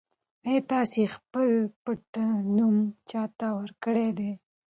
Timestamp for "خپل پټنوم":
1.15-2.75